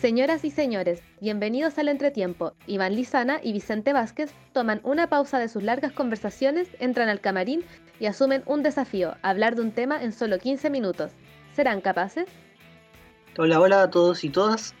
Señoras 0.00 0.44
y 0.44 0.52
señores, 0.52 1.02
bienvenidos 1.20 1.76
al 1.76 1.88
entretiempo. 1.88 2.52
Iván 2.68 2.94
Lizana 2.94 3.40
y 3.42 3.52
Vicente 3.52 3.92
Vázquez 3.92 4.32
toman 4.52 4.80
una 4.84 5.08
pausa 5.08 5.40
de 5.40 5.48
sus 5.48 5.64
largas 5.64 5.90
conversaciones, 5.90 6.68
entran 6.78 7.08
al 7.08 7.20
camarín 7.20 7.64
y 7.98 8.06
asumen 8.06 8.44
un 8.46 8.62
desafío, 8.62 9.16
hablar 9.22 9.56
de 9.56 9.62
un 9.62 9.72
tema 9.72 10.00
en 10.00 10.12
solo 10.12 10.38
15 10.38 10.70
minutos. 10.70 11.10
¿Serán 11.52 11.80
capaces? 11.80 12.26
Hola, 13.38 13.58
hola 13.58 13.82
a 13.82 13.90
todos 13.90 14.22
y 14.22 14.30
todas. 14.30 14.72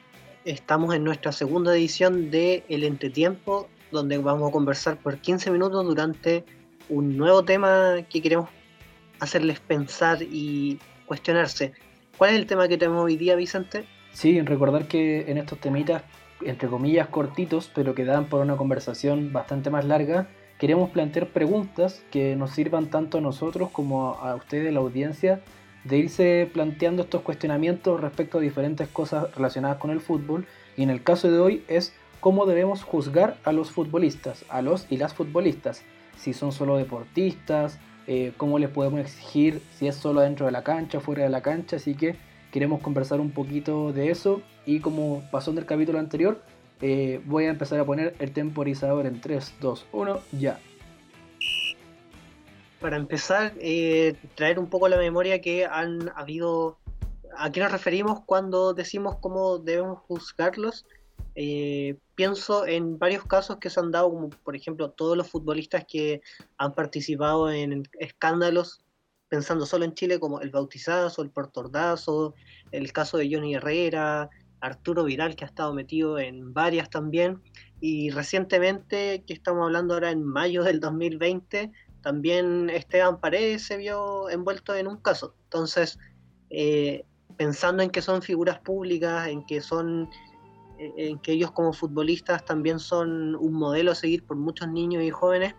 Estamos 0.44 0.94
en 0.94 1.02
nuestra 1.02 1.32
segunda 1.32 1.74
edición 1.74 2.30
de 2.30 2.62
El 2.68 2.84
Entretiempo, 2.84 3.68
donde 3.90 4.18
vamos 4.18 4.50
a 4.50 4.52
conversar 4.52 4.98
por 4.98 5.18
15 5.18 5.50
minutos 5.50 5.84
durante 5.84 6.44
un 6.88 7.16
nuevo 7.16 7.44
tema 7.44 7.96
que 8.08 8.22
queremos 8.22 8.50
hacerles 9.18 9.58
pensar 9.58 10.22
y 10.22 10.78
cuestionarse. 11.06 11.72
¿Cuál 12.16 12.30
es 12.30 12.36
el 12.36 12.46
tema 12.46 12.68
que 12.68 12.78
tenemos 12.78 13.04
hoy 13.04 13.16
día, 13.16 13.34
Vicente? 13.34 13.84
Sí, 14.18 14.40
recordar 14.40 14.88
que 14.88 15.30
en 15.30 15.38
estos 15.38 15.60
temitas, 15.60 16.02
entre 16.44 16.68
comillas, 16.68 17.06
cortitos, 17.06 17.70
pero 17.72 17.94
que 17.94 18.04
dan 18.04 18.24
por 18.24 18.40
una 18.40 18.56
conversación 18.56 19.32
bastante 19.32 19.70
más 19.70 19.84
larga, 19.84 20.26
queremos 20.58 20.90
plantear 20.90 21.28
preguntas 21.28 22.02
que 22.10 22.34
nos 22.34 22.50
sirvan 22.50 22.90
tanto 22.90 23.18
a 23.18 23.20
nosotros 23.20 23.70
como 23.70 24.14
a 24.14 24.34
ustedes, 24.34 24.72
la 24.72 24.80
audiencia, 24.80 25.40
de 25.84 25.98
irse 25.98 26.50
planteando 26.52 27.02
estos 27.02 27.22
cuestionamientos 27.22 28.00
respecto 28.00 28.38
a 28.38 28.40
diferentes 28.40 28.88
cosas 28.88 29.32
relacionadas 29.36 29.78
con 29.78 29.92
el 29.92 30.00
fútbol. 30.00 30.48
Y 30.76 30.82
en 30.82 30.90
el 30.90 31.04
caso 31.04 31.30
de 31.30 31.38
hoy 31.38 31.62
es 31.68 31.94
cómo 32.18 32.44
debemos 32.44 32.82
juzgar 32.82 33.36
a 33.44 33.52
los 33.52 33.70
futbolistas, 33.70 34.44
a 34.48 34.62
los 34.62 34.88
y 34.90 34.96
las 34.96 35.14
futbolistas. 35.14 35.84
Si 36.16 36.32
son 36.32 36.50
solo 36.50 36.76
deportistas, 36.76 37.78
eh, 38.08 38.32
cómo 38.36 38.58
les 38.58 38.70
podemos 38.70 38.98
exigir 38.98 39.62
si 39.76 39.86
es 39.86 39.94
solo 39.94 40.22
dentro 40.22 40.46
de 40.46 40.50
la 40.50 40.64
cancha, 40.64 40.98
fuera 40.98 41.22
de 41.22 41.28
la 41.28 41.40
cancha. 41.40 41.76
Así 41.76 41.94
que 41.94 42.16
queremos 42.52 42.80
conversar 42.80 43.20
un 43.20 43.30
poquito 43.30 43.92
de 43.92 44.10
eso 44.10 44.42
y 44.66 44.80
como 44.80 45.22
pasó 45.30 45.50
en 45.50 45.58
el 45.58 45.66
capítulo 45.66 45.98
anterior, 45.98 46.42
eh, 46.80 47.20
voy 47.24 47.46
a 47.46 47.50
empezar 47.50 47.80
a 47.80 47.84
poner 47.84 48.14
el 48.18 48.32
temporizador 48.32 49.06
en 49.06 49.20
3, 49.20 49.54
2, 49.60 49.86
1, 49.92 50.20
ya. 50.32 50.60
Para 52.80 52.96
empezar, 52.96 53.54
eh, 53.60 54.14
traer 54.36 54.58
un 54.58 54.68
poco 54.68 54.88
la 54.88 54.96
memoria 54.96 55.40
que 55.40 55.66
han 55.66 56.12
habido, 56.14 56.78
a 57.36 57.50
qué 57.50 57.60
nos 57.60 57.72
referimos 57.72 58.20
cuando 58.24 58.72
decimos 58.74 59.16
cómo 59.20 59.58
debemos 59.58 59.98
juzgarlos. 60.00 60.86
Eh, 61.34 61.96
pienso 62.14 62.66
en 62.66 62.98
varios 62.98 63.24
casos 63.24 63.58
que 63.58 63.70
se 63.70 63.80
han 63.80 63.90
dado, 63.90 64.10
como 64.10 64.30
por 64.30 64.54
ejemplo 64.54 64.90
todos 64.90 65.16
los 65.16 65.28
futbolistas 65.28 65.84
que 65.86 66.20
han 66.56 66.72
participado 66.74 67.50
en 67.50 67.88
escándalos 67.98 68.80
pensando 69.28 69.66
solo 69.66 69.84
en 69.84 69.94
Chile, 69.94 70.18
como 70.18 70.40
el 70.40 70.50
Bautizazo, 70.50 71.22
el 71.22 71.30
Portordazo, 71.30 72.34
el 72.70 72.92
caso 72.92 73.18
de 73.18 73.28
Johnny 73.32 73.54
Herrera, 73.54 74.30
Arturo 74.60 75.04
Vidal, 75.04 75.36
que 75.36 75.44
ha 75.44 75.48
estado 75.48 75.72
metido 75.74 76.18
en 76.18 76.52
varias 76.52 76.90
también, 76.90 77.40
y 77.80 78.10
recientemente, 78.10 79.22
que 79.26 79.34
estamos 79.34 79.64
hablando 79.64 79.94
ahora 79.94 80.10
en 80.10 80.24
mayo 80.24 80.64
del 80.64 80.80
2020, 80.80 81.70
también 82.02 82.70
Esteban 82.70 83.20
Paredes 83.20 83.66
se 83.66 83.76
vio 83.76 84.30
envuelto 84.30 84.74
en 84.74 84.86
un 84.86 84.96
caso. 84.96 85.34
Entonces, 85.44 85.98
eh, 86.50 87.04
pensando 87.36 87.82
en 87.82 87.90
que 87.90 88.02
son 88.02 88.22
figuras 88.22 88.58
públicas, 88.60 89.28
en 89.28 89.44
que 89.46 89.60
son 89.60 90.08
en 90.78 91.18
que 91.18 91.32
ellos 91.32 91.50
como 91.50 91.72
futbolistas 91.72 92.44
también 92.44 92.78
son 92.78 93.34
un 93.34 93.52
modelo 93.52 93.92
a 93.92 93.94
seguir 93.94 94.24
por 94.24 94.36
muchos 94.36 94.68
niños 94.68 95.02
y 95.02 95.10
jóvenes, 95.10 95.54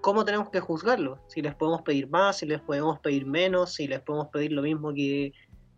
cómo 0.00 0.24
tenemos 0.24 0.50
que 0.50 0.60
juzgarlo, 0.60 1.18
si 1.26 1.42
les 1.42 1.54
podemos 1.54 1.82
pedir 1.82 2.08
más, 2.08 2.38
si 2.38 2.46
les 2.46 2.60
podemos 2.60 2.98
pedir 3.00 3.26
menos, 3.26 3.74
si 3.74 3.86
les 3.86 4.00
podemos 4.00 4.28
pedir 4.28 4.52
lo 4.52 4.62
mismo 4.62 4.92
que 4.92 5.32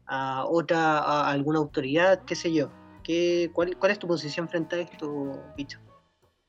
a 0.06 0.44
otra, 0.46 0.98
a 0.98 1.30
alguna 1.30 1.58
autoridad, 1.58 2.24
qué 2.24 2.34
sé 2.34 2.52
yo. 2.52 2.70
¿Qué, 3.04 3.50
cuál, 3.52 3.90
es 3.90 3.98
tu 3.98 4.06
posición 4.06 4.48
frente 4.48 4.76
a 4.76 4.80
esto, 4.80 5.42
Bicho? 5.56 5.78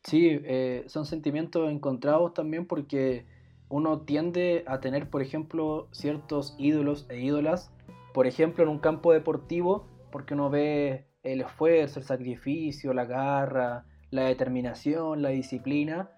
Sí, 0.04 0.40
eh, 0.44 0.84
son 0.88 1.06
sentimientos 1.06 1.72
encontrados 1.72 2.34
también 2.34 2.66
porque 2.66 3.26
uno 3.70 4.02
tiende 4.02 4.64
a 4.68 4.80
tener, 4.80 5.10
por 5.10 5.22
ejemplo, 5.22 5.88
ciertos 5.92 6.56
ídolos 6.58 7.06
e 7.10 7.22
ídolas, 7.22 7.72
por 8.14 8.28
ejemplo, 8.28 8.64
en 8.64 8.70
un 8.70 8.80
campo 8.80 9.14
deportivo, 9.14 9.88
porque 10.12 10.34
uno 10.34 10.50
ve 10.50 11.06
el 11.24 11.42
esfuerzo, 11.42 12.00
el 12.00 12.06
sacrificio, 12.06 12.94
la 12.94 13.06
garra, 13.06 13.86
la 14.10 14.24
determinación, 14.24 15.22
la 15.22 15.30
disciplina, 15.30 16.10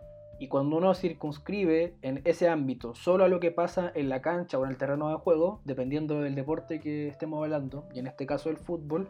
y 0.43 0.49
cuando 0.49 0.75
uno 0.75 0.93
circunscribe 0.93 1.95
en 2.01 2.19
ese 2.25 2.49
ámbito 2.49 2.95
solo 2.95 3.23
a 3.23 3.29
lo 3.29 3.39
que 3.39 3.49
pasa 3.49 3.93
en 3.95 4.09
la 4.09 4.21
cancha 4.21 4.59
o 4.59 4.65
en 4.65 4.71
el 4.71 4.77
terreno 4.77 5.07
de 5.07 5.15
juego, 5.15 5.61
dependiendo 5.63 6.19
del 6.19 6.35
deporte 6.35 6.81
que 6.81 7.07
estemos 7.07 7.41
hablando, 7.41 7.85
y 7.93 7.99
en 7.99 8.07
este 8.07 8.25
caso 8.25 8.49
el 8.49 8.57
fútbol, 8.57 9.07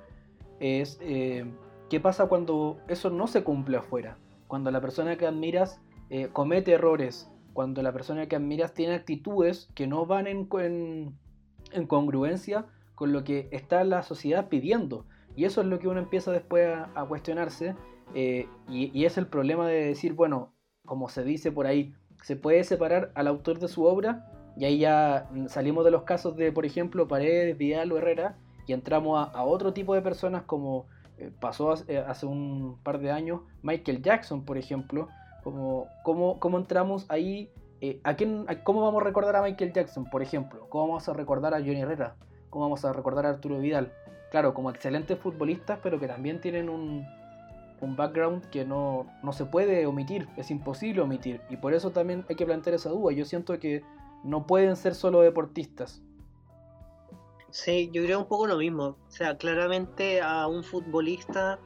es 0.59 0.99
eh, 1.01 1.51
qué 1.89 1.99
pasa 1.99 2.27
cuando 2.27 2.77
eso 2.87 3.09
no 3.09 3.25
se 3.25 3.43
cumple 3.43 3.77
afuera. 3.77 4.19
Cuando 4.45 4.69
la 4.69 4.79
persona 4.79 5.17
que 5.17 5.25
admiras 5.25 5.81
eh, 6.11 6.29
comete 6.31 6.73
errores, 6.73 7.31
cuando 7.53 7.81
la 7.81 7.93
persona 7.93 8.27
que 8.27 8.35
admiras 8.35 8.75
tiene 8.75 8.93
actitudes 8.93 9.71
que 9.73 9.87
no 9.87 10.05
van 10.05 10.27
en, 10.27 10.47
en, 11.71 11.87
congruencia 11.87 12.67
con 12.93 13.11
lo 13.11 13.23
que 13.23 13.49
está 13.49 13.83
la 13.85 14.03
sociedad 14.03 14.49
pidiendo. 14.49 15.07
Y 15.35 15.45
eso 15.45 15.61
es 15.61 15.67
lo 15.67 15.79
que 15.79 15.87
uno 15.87 15.99
empieza 15.99 16.31
después 16.31 16.77
a, 16.93 17.05
cuestionarse. 17.05 17.73
Eh, 18.13 18.47
y, 18.69 18.91
y, 18.93 19.05
es 19.05 19.17
el 19.17 19.25
problema 19.25 19.67
de 19.67 19.87
decir, 19.87 20.13
bueno, 20.13 20.52
como 20.85 21.09
se 21.09 21.23
dice 21.23 21.51
por 21.51 21.67
ahí, 21.67 21.93
se 22.23 22.35
puede 22.35 22.63
separar 22.63 23.11
al 23.15 23.27
autor 23.27 23.59
de 23.59 23.67
su 23.67 23.85
obra 23.85 24.29
y 24.55 24.65
ahí 24.65 24.79
ya 24.79 25.29
salimos 25.47 25.83
de 25.85 25.91
los 25.91 26.03
casos 26.03 26.35
de, 26.35 26.51
por 26.51 26.65
ejemplo, 26.65 27.07
Paredes, 27.07 27.57
Vidal 27.57 27.91
o 27.91 27.97
Herrera 27.97 28.37
y 28.67 28.73
entramos 28.73 29.29
a, 29.33 29.43
otro 29.43 29.73
tipo 29.73 29.93
de 29.95 30.01
personas 30.01 30.43
como 30.43 30.85
eh, 31.17 31.31
pasó 31.39 31.73
eh, 31.87 32.03
hace, 32.07 32.25
un 32.25 32.79
par 32.83 32.99
de 32.99 33.11
años 33.11 33.41
Michael 33.61 34.01
Jackson, 34.01 34.45
por 34.45 34.57
ejemplo, 34.57 35.09
como 35.43 35.87
cómo, 36.03 36.57
entramos 36.57 37.05
ahí, 37.09 37.51
eh, 37.81 37.99
¿a 38.03 38.15
quién, 38.15 38.45
¿cómo 38.63 38.81
vamos 38.81 39.01
a 39.01 39.05
recordar 39.05 39.35
a 39.35 39.41
Michael 39.41 39.73
Jackson, 39.73 40.05
por 40.09 40.21
ejemplo? 40.21 40.67
¿Cómo 40.69 40.87
vamos 40.87 41.09
a 41.09 41.13
recordar 41.13 41.53
a 41.53 41.59
Johnny 41.59 41.81
Herrera? 41.81 42.15
¿Cómo 42.49 42.65
vamos 42.65 42.85
a 42.85 42.93
recordar 42.93 43.25
a 43.25 43.29
Arturo 43.29 43.59
Vidal? 43.59 43.91
Claro, 44.31 44.53
como 44.53 44.69
excelentes 44.69 45.17
futbolistas, 45.19 45.79
pero 45.83 45.99
que 45.99 46.07
también 46.07 46.39
tienen 46.39 46.69
un, 46.69 47.05
un 47.83 47.95
background 47.95 48.49
que 48.49 48.65
no, 48.65 49.07
se 49.31 49.45
puede 49.45 49.85
omitir, 49.85 50.27
es 50.37 50.51
imposible 50.51 51.01
omitir. 51.01 51.41
Y 51.49 51.57
por 51.57 51.73
eso 51.73 51.91
también 51.91 52.25
hay 52.29 52.35
que 52.35 52.45
plantear 52.45 52.75
esa 52.75 52.89
duda. 52.89 53.13
Yo 53.13 53.25
siento 53.25 53.57
que 53.59 53.83
no 54.23 54.47
pueden 54.47 54.75
ser 54.75 54.95
solo 54.95 55.21
deportistas. 55.21 56.01
Sí, 57.49 57.89
yo 57.93 58.03
creo 58.03 58.19
un 58.19 58.27
poco 58.27 58.47
lo 58.47 58.57
mismo. 58.57 58.83
O 58.85 59.11
sea, 59.11 59.37
claramente 59.37 60.21
a 60.21 60.47
un 60.47 60.63
futbolista 60.63 61.59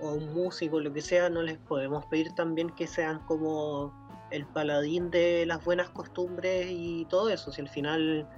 o 0.00 0.12
un 0.12 0.32
músico, 0.32 0.80
lo 0.80 0.92
que 0.92 1.02
sea, 1.02 1.30
no 1.30 1.42
les 1.42 1.58
podemos 1.58 2.04
pedir 2.06 2.32
también 2.34 2.70
que 2.70 2.86
sean 2.86 3.18
como 3.26 3.92
el 4.30 4.46
paladín 4.46 5.10
de 5.10 5.46
las 5.46 5.64
buenas 5.64 5.88
costumbres 5.90 6.66
y 6.68 7.06
todo 7.06 7.30
eso. 7.30 7.50
Si 7.52 7.60
al 7.60 7.68
final, 7.68 8.28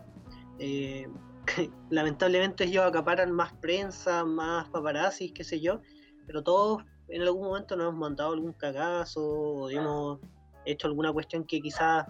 eh, 0.58 1.08
lamentablemente 1.90 2.64
ellos 2.64 2.84
acaparan 2.84 3.32
más 3.32 3.52
prensa, 3.54 4.24
más 4.24 4.68
paparazzi, 4.68 5.32
qué 5.32 5.44
sé 5.44 5.60
yo, 5.60 5.80
pero 6.26 6.42
todos 6.42 6.84
en 7.08 7.22
algún 7.22 7.48
momento 7.48 7.76
nos 7.76 7.88
hemos 7.88 8.00
mandado 8.00 8.32
algún 8.32 8.52
cagazo 8.52 9.22
o 9.22 9.70
hemos 9.70 10.20
hecho 10.64 10.88
alguna 10.88 11.12
cuestión 11.12 11.44
que 11.44 11.60
quizás 11.60 12.06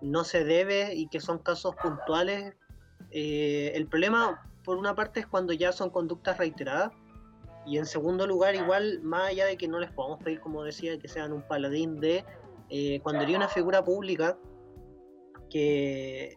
no 0.00 0.24
se 0.24 0.44
debe 0.44 0.94
y 0.94 1.08
que 1.08 1.20
son 1.20 1.38
casos 1.38 1.74
puntuales. 1.76 2.54
Eh, 3.10 3.72
el 3.74 3.86
problema, 3.86 4.50
por 4.64 4.76
una 4.76 4.94
parte, 4.94 5.20
es 5.20 5.26
cuando 5.26 5.52
ya 5.52 5.72
son 5.72 5.90
conductas 5.90 6.38
reiteradas. 6.38 6.92
Y 7.66 7.78
en 7.78 7.86
segundo 7.86 8.26
lugar, 8.26 8.54
igual, 8.54 9.00
más 9.02 9.30
allá 9.30 9.46
de 9.46 9.56
que 9.56 9.66
no 9.66 9.78
les 9.78 9.90
podamos 9.90 10.22
pedir, 10.22 10.40
como 10.40 10.62
decía, 10.62 10.98
que 10.98 11.08
sean 11.08 11.32
un 11.32 11.42
paladín 11.42 11.98
de, 11.98 12.24
eh, 12.68 13.00
cuando 13.02 13.22
eres 13.22 13.36
una 13.36 13.48
figura 13.48 13.82
pública 13.82 14.38
que 15.48 16.36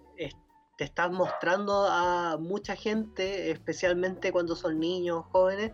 te 0.78 0.84
estás 0.84 1.12
mostrando 1.12 1.88
a 1.90 2.38
mucha 2.40 2.76
gente, 2.76 3.52
especialmente 3.52 4.32
cuando 4.32 4.56
son 4.56 4.80
niños, 4.80 5.26
jóvenes, 5.32 5.74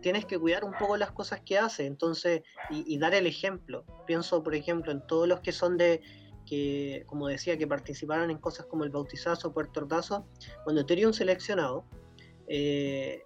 tienes 0.00 0.24
que 0.24 0.38
cuidar 0.38 0.64
un 0.64 0.72
poco 0.72 0.96
las 0.96 1.10
cosas 1.12 1.40
que 1.40 1.58
hace, 1.58 1.86
entonces, 1.86 2.42
y, 2.70 2.98
dar 2.98 3.14
el 3.14 3.26
ejemplo. 3.26 3.84
Pienso, 4.06 4.42
por 4.42 4.54
ejemplo, 4.54 4.92
en 4.92 5.06
todos 5.06 5.28
los 5.28 5.40
que 5.40 5.52
son 5.52 5.76
de, 5.76 6.00
que, 6.46 7.04
como 7.06 7.28
decía, 7.28 7.58
que 7.58 7.66
participaron 7.66 8.30
en 8.30 8.38
cosas 8.38 8.66
como 8.66 8.84
el 8.84 8.90
bautizazo, 8.90 9.52
Puerto 9.52 9.80
Ordazo, 9.80 10.26
cuando 10.64 10.84
eres 10.88 11.06
un 11.06 11.14
seleccionado, 11.14 11.84
eh, 12.48 13.22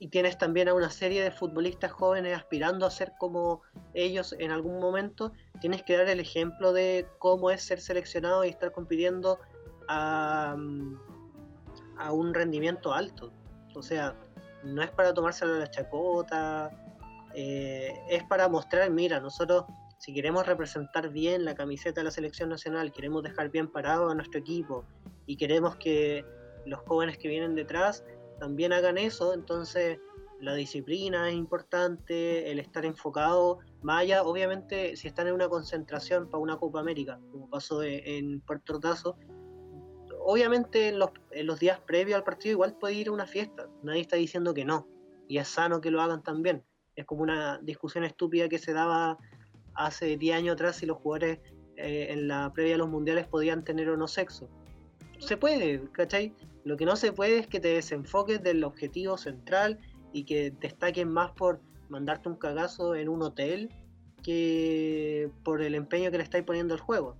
y 0.00 0.08
tienes 0.08 0.36
también 0.36 0.68
a 0.68 0.74
una 0.74 0.90
serie 0.90 1.22
de 1.22 1.30
futbolistas 1.30 1.92
jóvenes 1.92 2.36
aspirando 2.36 2.84
a 2.84 2.90
ser 2.90 3.12
como 3.18 3.62
ellos 3.94 4.34
en 4.38 4.50
algún 4.50 4.78
momento, 4.78 5.32
tienes 5.60 5.82
que 5.82 5.96
dar 5.96 6.08
el 6.08 6.20
ejemplo 6.20 6.72
de 6.72 7.06
cómo 7.18 7.50
es 7.50 7.62
ser 7.62 7.80
seleccionado 7.80 8.44
y 8.44 8.48
estar 8.48 8.72
compitiendo 8.72 9.38
a, 9.88 10.56
a 11.96 12.12
un 12.12 12.34
rendimiento 12.34 12.92
alto. 12.92 13.32
O 13.74 13.82
sea, 13.82 14.14
no 14.64 14.82
es 14.82 14.90
para 14.90 15.14
tomárselo 15.14 15.54
a 15.54 15.58
la 15.58 15.70
chacota, 15.70 16.70
eh, 17.34 17.92
es 18.08 18.24
para 18.24 18.48
mostrar, 18.48 18.90
mira, 18.90 19.20
nosotros 19.20 19.64
si 19.98 20.12
queremos 20.12 20.46
representar 20.46 21.10
bien 21.10 21.44
la 21.44 21.54
camiseta 21.54 22.00
de 22.00 22.04
la 22.04 22.10
selección 22.10 22.48
nacional, 22.48 22.92
queremos 22.92 23.22
dejar 23.22 23.50
bien 23.50 23.68
parado 23.68 24.10
a 24.10 24.14
nuestro 24.14 24.40
equipo 24.40 24.84
y 25.26 25.36
queremos 25.36 25.76
que 25.76 26.24
los 26.66 26.80
jóvenes 26.80 27.16
que 27.18 27.28
vienen 27.28 27.54
detrás 27.54 28.04
también 28.38 28.72
hagan 28.72 28.98
eso, 28.98 29.32
entonces 29.32 29.98
la 30.40 30.54
disciplina 30.54 31.30
es 31.30 31.34
importante, 31.34 32.50
el 32.50 32.58
estar 32.58 32.84
enfocado, 32.84 33.60
Vaya, 33.84 34.22
obviamente, 34.22 34.96
si 34.96 35.08
están 35.08 35.26
en 35.26 35.34
una 35.34 35.46
concentración 35.46 36.30
para 36.30 36.42
una 36.42 36.56
Copa 36.56 36.80
América, 36.80 37.20
como 37.30 37.50
pasó 37.50 37.82
en 37.82 38.40
Puerto 38.40 38.76
Ortazo, 38.76 39.18
obviamente 40.24 40.88
en 40.88 40.98
los, 40.98 41.10
en 41.30 41.46
los 41.46 41.60
días 41.60 41.78
previos 41.80 42.16
al 42.16 42.24
partido 42.24 42.52
igual 42.52 42.76
puede 42.76 42.94
ir 42.94 43.08
a 43.08 43.12
una 43.12 43.26
fiesta, 43.26 43.68
nadie 43.82 44.00
está 44.00 44.16
diciendo 44.16 44.54
que 44.54 44.64
no, 44.64 44.88
y 45.28 45.38
es 45.38 45.48
sano 45.48 45.80
que 45.80 45.90
lo 45.90 46.00
hagan 46.00 46.22
también. 46.22 46.62
Es 46.96 47.04
como 47.04 47.22
una 47.22 47.58
discusión 47.58 48.04
estúpida 48.04 48.48
que 48.48 48.58
se 48.58 48.72
daba 48.72 49.18
hace 49.74 50.16
10 50.16 50.36
años 50.36 50.54
atrás 50.54 50.76
si 50.76 50.86
los 50.86 50.98
jugadores 50.98 51.40
eh, 51.76 52.08
en 52.10 52.28
la 52.28 52.52
previa 52.52 52.76
a 52.76 52.78
los 52.78 52.88
mundiales 52.88 53.26
podían 53.26 53.64
tener 53.64 53.88
o 53.90 53.96
no 53.96 54.06
sexo. 54.06 54.48
Se 55.18 55.36
puede, 55.36 55.82
¿cachai? 55.92 56.32
Lo 56.64 56.76
que 56.76 56.84
no 56.84 56.96
se 56.96 57.12
puede 57.12 57.38
es 57.38 57.46
que 57.46 57.60
te 57.60 57.68
desenfoques 57.68 58.42
del 58.42 58.64
objetivo 58.64 59.16
central 59.16 59.78
y 60.12 60.24
que 60.24 60.52
destaquen 60.60 61.08
más 61.08 61.32
por 61.32 61.60
mandarte 61.88 62.28
un 62.28 62.36
cagazo 62.36 62.94
en 62.94 63.08
un 63.08 63.22
hotel 63.22 63.70
que 64.22 65.30
por 65.42 65.62
el 65.62 65.74
empeño 65.74 66.10
que 66.10 66.18
le 66.18 66.24
estáis 66.24 66.44
poniendo 66.44 66.74
al 66.74 66.80
juego. 66.80 67.16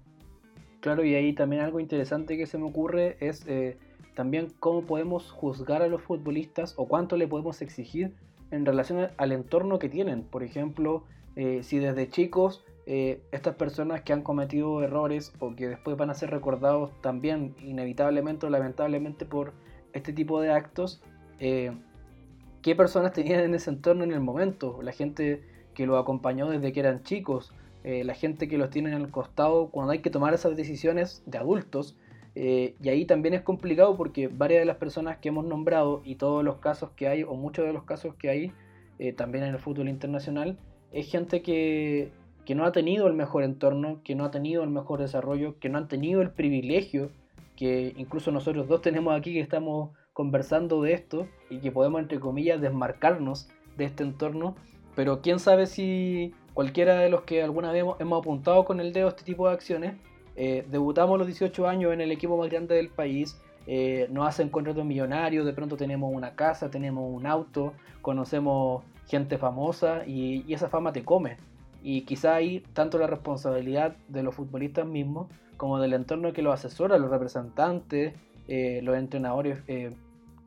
Claro, 0.85 1.03
y 1.03 1.15
ahí 1.15 1.33
también 1.33 1.63
algo 1.63 1.81
interesante 1.81 2.37
que 2.37 2.45
se 2.45 2.59
me 2.59 2.67
ocurre 2.67 3.17
es 3.19 3.47
eh, 3.47 3.79
también 4.13 4.53
cómo 4.61 4.83
podemos 4.83 5.31
juzgar 5.31 5.81
a 5.81 5.87
los 5.89 6.03
futbolistas 6.03 6.75
o 6.77 6.87
cuánto 6.87 7.17
le 7.17 7.27
podemos 7.27 7.63
exigir 7.63 8.13
en 8.51 8.67
relación 8.67 9.09
al 9.17 9.33
entorno 9.33 9.79
que 9.79 9.89
tienen. 9.89 10.25
Por 10.25 10.43
ejemplo, 10.43 11.05
eh, 11.37 11.63
si 11.63 11.79
desde 11.79 12.11
chicos 12.11 12.67
eh, 12.85 13.23
estas 13.33 13.55
personas 13.55 14.03
que 14.03 14.13
han 14.13 14.21
cometido 14.21 14.83
errores 14.83 15.33
o 15.39 15.57
que 15.57 15.69
después 15.69 15.97
van 15.97 16.11
a 16.11 16.15
ser 16.15 16.31
recordados 16.31 16.91
también 17.01 17.55
inevitablemente 17.63 18.45
o 18.45 18.51
lamentablemente 18.51 19.25
por 19.25 19.55
este 19.95 20.13
tipo 20.13 20.39
de 20.43 20.53
actos, 20.53 21.03
qué 21.39 22.77
personas 22.77 23.15
tenían 23.15 23.41
en 23.41 23.55
ese 23.55 23.71
entorno 23.71 24.05
en 24.05 24.13
el 24.13 24.21
momento, 24.21 24.83
la 24.83 24.93
gente 24.93 25.45
que 25.73 25.87
los 25.87 25.99
acompañó 25.99 26.51
desde 26.51 26.75
que 26.75 26.81
eran 26.81 27.03
chicos, 27.05 27.55
eh, 27.85 28.03
la 28.05 28.15
gente 28.15 28.49
que 28.49 28.59
los 28.59 28.71
tiene 28.71 28.91
en 28.91 28.97
el 28.97 29.11
costado 29.11 29.69
cuando 29.69 29.93
hay 29.93 30.01
que 30.01 30.11
tomar 30.11 30.35
esas 30.35 30.57
decisiones 30.57 31.23
de 31.27 31.39
adultos. 31.39 31.97
Eh, 32.35 32.75
y 32.83 32.89
ahí 32.89 33.05
también 33.05 33.35
es 33.35 33.43
complicado 33.43 33.97
porque 33.97 34.27
varias 34.27 34.61
de 34.61 34.65
las 34.65 34.79
personas 34.79 35.19
que 35.19 35.29
hemos 35.29 35.45
nombrado 35.45 36.03
y 36.05 36.17
todos 36.17 36.43
los 36.43 36.57
casos 36.57 36.91
que 36.97 37.07
hay, 37.07 37.23
o 37.23 37.35
muchos 37.35 37.65
de 37.65 37.73
los 37.73 37.85
casos 37.85 38.15
que 38.17 38.31
hay, 38.31 38.53
eh, 38.99 39.13
también 39.13 39.45
en 39.45 39.55
el 39.55 39.61
fútbol 39.61 39.89
internacional, 39.89 40.59
es 40.91 41.09
gente 41.09 41.43
que, 41.43 42.11
que 42.45 42.55
no 42.55 42.65
ha 42.65 42.73
tenido 42.73 43.07
el 43.07 43.15
mejor 43.15 43.45
entorno, 43.45 44.01
que 44.03 44.15
no 44.15 44.25
ha 44.25 44.31
tenido 44.31 44.65
el 44.65 44.71
mejor 44.71 45.01
desarrollo, 45.01 45.59
que 45.61 45.69
no 45.69 45.79
han 45.79 45.87
tenido 45.87 46.23
el 46.23 46.31
privilegio 46.31 47.11
que 47.57 47.95
incluso 47.97 48.33
nosotros 48.33 48.69
dos 48.69 48.83
tenemos 48.83 49.17
aquí 49.17 49.33
que 49.33 49.41
estamos 49.41 49.91
conversando 50.13 50.83
de 50.83 50.93
esto 50.93 51.27
y 51.51 51.59
que 51.59 51.73
podemos, 51.73 52.01
entre 52.01 52.21
comillas, 52.21 52.61
desmarcarnos 52.61 53.49
de 53.77 53.85
este 53.85 54.03
entorno, 54.03 54.57
pero 54.95 55.21
quién 55.21 55.39
sabe 55.39 55.67
si 55.67 56.35
cualquiera 56.55 56.99
de 56.99 57.11
los 57.11 57.23
que 57.23 57.43
alguna 57.43 57.73
vez 57.73 57.85
hemos, 57.99 58.19
apuntado 58.19 58.65
con 58.65 58.81
el 58.81 58.93
dedo 58.93 59.09
este 59.09 59.25
tipo 59.25 59.49
de 59.49 59.55
acciones, 59.55 59.95
eh, 60.37 60.65
debutamos 60.71 61.17
a 61.17 61.19
los 61.19 61.27
18 61.27 61.69
años 61.69 61.93
en 61.93 62.01
el 62.01 62.11
equipo 62.11 62.37
más 62.37 62.49
grande 62.49 62.77
del 62.77 62.89
país, 62.89 63.39
eh, 63.67 64.09
nos 64.11 64.29
hacen 64.29 64.49
contratos 64.49 64.85
millonarios, 64.85 65.47
de 65.47 65.53
pronto 65.53 65.77
tenemos 65.77 66.13
una 66.13 66.35
casa, 66.35 66.71
tenemos 66.71 67.05
un 67.11 67.27
auto, 67.27 67.73
conocemos 68.03 68.83
gente 69.09 69.39
famosa 69.39 70.07
y, 70.07 70.53
esa 70.53 70.69
fama 70.69 70.93
te 70.93 71.05
come. 71.05 71.37
Y 71.83 72.03
quizá 72.03 72.35
ahí 72.35 72.65
tanto 72.73 72.99
la 72.99 73.07
responsabilidad 73.07 73.97
de 74.09 74.23
los 74.23 74.35
futbolistas 74.35 74.87
mismos 74.87 75.29
como 75.57 75.79
del 75.79 75.93
entorno 75.93 76.33
que 76.33 76.43
los 76.43 76.55
asesora, 76.55 76.99
los 76.99 77.11
representantes, 77.11 78.15
eh, 78.49 78.81
los 78.83 78.97
entrenadores 78.97 79.59
eh, 79.69 79.91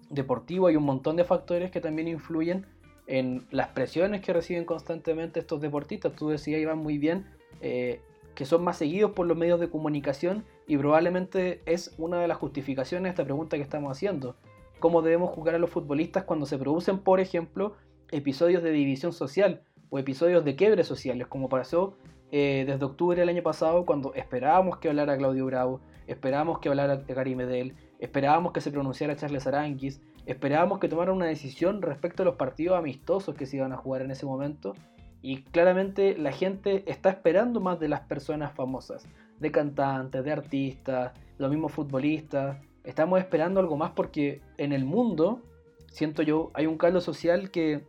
deportivos, 0.09 0.69
hay 0.69 0.75
un 0.75 0.83
montón 0.83 1.15
de 1.15 1.23
factores 1.23 1.71
que 1.71 1.81
también 1.81 2.07
influyen 2.07 2.65
en 3.07 3.47
las 3.51 3.69
presiones 3.69 4.21
que 4.21 4.33
reciben 4.33 4.65
constantemente 4.65 5.39
estos 5.39 5.61
deportistas. 5.61 6.13
Tú 6.13 6.29
decías, 6.29 6.61
Iván, 6.61 6.79
muy 6.79 6.97
bien, 6.97 7.25
eh, 7.61 8.01
que 8.35 8.45
son 8.45 8.63
más 8.63 8.77
seguidos 8.77 9.11
por 9.11 9.25
los 9.25 9.37
medios 9.37 9.59
de 9.59 9.69
comunicación 9.69 10.45
y 10.67 10.77
probablemente 10.77 11.61
es 11.65 11.95
una 11.97 12.19
de 12.19 12.27
las 12.27 12.37
justificaciones 12.37 13.03
de 13.03 13.09
esta 13.09 13.23
pregunta 13.23 13.57
que 13.57 13.63
estamos 13.63 13.91
haciendo. 13.91 14.35
¿Cómo 14.79 15.01
debemos 15.01 15.31
jugar 15.31 15.55
a 15.55 15.59
los 15.59 15.69
futbolistas 15.69 16.25
cuando 16.25 16.45
se 16.45 16.57
producen, 16.57 16.99
por 16.99 17.19
ejemplo, 17.19 17.75
episodios 18.11 18.61
de 18.61 18.71
división 18.71 19.11
social 19.11 19.61
o 19.89 19.97
episodios 19.97 20.45
de 20.45 20.55
quiebres 20.55 20.85
sociales, 20.85 21.27
como 21.27 21.49
pasó 21.49 21.97
desde 22.29 22.83
octubre 22.83 23.17
del 23.17 23.29
año 23.29 23.41
pasado 23.41 23.85
cuando 23.85 24.13
esperábamos 24.13 24.79
que 24.79 24.89
hablara 24.89 25.17
Claudio 25.17 25.45
Bravo, 25.45 25.79
esperábamos 26.07 26.59
que 26.59 26.67
hablara 26.67 26.97
Gary 27.07 27.35
Medel, 27.35 27.73
Esperábamos 27.99 28.53
que 28.53 28.61
se 28.61 28.71
pronunciara 28.71 29.15
Charles 29.15 29.47
Aranguis, 29.47 30.01
esperábamos 30.27 30.79
que 30.79 30.89
tomara 30.89 31.13
una 31.13 31.25
decisión 31.25 31.81
respecto 31.81 32.21
a 32.21 32.25
los 32.25 32.35
partidos 32.35 32.77
amistosos 32.77 33.33
que 33.33 33.45
se 33.45 33.57
iban 33.57 33.71
a 33.71 33.77
jugar 33.77 34.01
en 34.01 34.11
ese 34.11 34.25
momento. 34.25 34.75
Y 35.21 35.41
claramente 35.43 36.17
la 36.17 36.31
gente 36.31 36.83
está 36.85 37.09
esperando 37.09 37.59
más 37.59 37.79
de 37.79 37.87
las 37.87 38.01
personas 38.01 38.53
famosas, 38.53 39.07
de 39.39 39.51
cantantes, 39.51 40.23
de 40.23 40.31
artistas, 40.31 41.13
los 41.37 41.49
mismos 41.49 41.71
futbolistas. 41.71 42.57
Estamos 42.83 43.19
esperando 43.19 43.59
algo 43.59 43.77
más 43.77 43.91
porque 43.91 44.41
en 44.57 44.73
el 44.73 44.85
mundo, 44.85 45.41
siento 45.87 46.21
yo, 46.21 46.51
hay 46.53 46.67
un 46.67 46.77
caldo 46.77 47.01
social 47.01 47.49
que, 47.49 47.85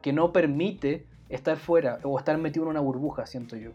que 0.00 0.12
no 0.12 0.32
permite 0.32 1.06
estar 1.28 1.56
fuera 1.56 1.98
o 2.04 2.16
estar 2.16 2.38
metido 2.38 2.64
en 2.64 2.70
una 2.70 2.80
burbuja, 2.80 3.26
siento 3.26 3.56
yo. 3.56 3.72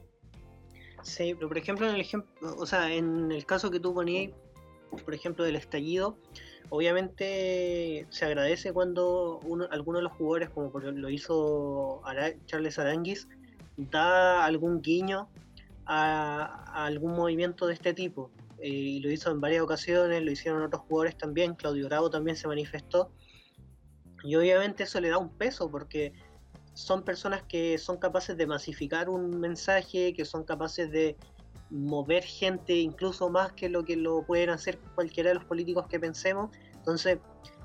Sí, 1.03 1.33
pero 1.35 1.49
por 1.49 1.57
ejemplo, 1.57 1.87
en 1.87 1.95
el 1.95 2.01
ejemplo, 2.01 2.55
o 2.57 2.65
sea, 2.65 2.91
en 2.93 3.31
el 3.31 3.45
caso 3.45 3.69
que 3.69 3.79
tú 3.79 3.93
ponías, 3.93 4.31
por 5.03 5.13
ejemplo, 5.13 5.43
del 5.43 5.55
estallido, 5.55 6.17
obviamente 6.69 8.07
se 8.09 8.25
agradece 8.25 8.73
cuando 8.73 9.39
uno, 9.43 9.67
alguno 9.71 9.99
de 9.99 10.03
los 10.03 10.13
jugadores, 10.13 10.49
como 10.49 10.77
lo 10.79 11.09
hizo 11.09 12.01
Charles 12.45 12.79
Aranguis, 12.79 13.27
da 13.77 14.43
algún 14.45 14.81
guiño 14.81 15.29
a, 15.85 16.85
algún 16.85 17.13
movimiento 17.13 17.67
de 17.67 17.73
este 17.73 17.93
tipo. 17.93 18.31
Eh, 18.59 18.69
y 18.69 18.99
lo 18.99 19.11
hizo 19.11 19.31
en 19.31 19.39
varias 19.39 19.61
ocasiones, 19.61 20.23
lo 20.23 20.31
hicieron 20.31 20.63
otros 20.63 20.81
jugadores 20.87 21.17
también, 21.17 21.55
Claudio 21.55 21.87
Bravo 21.87 22.09
también 22.09 22.35
se 22.35 22.47
manifestó. 22.47 23.11
Y 24.23 24.35
obviamente 24.35 24.83
eso 24.83 24.99
le 24.99 25.09
da 25.09 25.17
un 25.17 25.29
peso 25.29 25.69
porque 25.69 26.13
son 26.73 27.03
personas 27.03 27.43
que 27.43 27.77
son 27.77 27.97
capaces 27.97 28.35
de 28.35 28.47
masificar 28.47 29.09
un 29.09 29.39
mensaje, 29.39 30.13
que 30.13 30.25
son 30.25 30.43
capaces 30.43 30.91
de 30.91 31.15
mover 31.69 32.23
gente 32.23 32.73
incluso 32.75 33.29
más 33.29 33.51
que 33.53 33.69
lo 33.69 33.83
que 33.83 33.97
lo 33.97 34.23
pueden 34.23 34.49
hacer 34.49 34.79
cualquiera 34.95 35.29
de 35.29 35.35
los 35.35 35.45
políticos 35.45 35.87
que 35.87 35.99
pensemos. 35.99 36.49
Entonces 36.73 37.19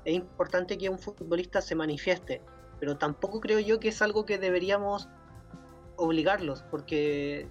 es 0.05 0.13
importante 0.13 0.77
que 0.77 0.89
un 0.89 0.99
futbolista 0.99 1.61
se 1.61 1.75
manifieste, 1.75 2.41
pero 2.79 2.97
tampoco 2.97 3.39
creo 3.39 3.59
yo 3.59 3.79
que 3.79 3.89
es 3.89 4.01
algo 4.01 4.25
que 4.25 4.37
deberíamos 4.37 5.07
obligarlos, 5.95 6.63
porque 6.69 7.47